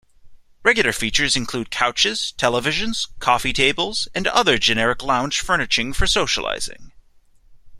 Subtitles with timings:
[0.63, 6.91] Regular features include couches, televisions, coffee tables, and other generic lounge furniture for socializing.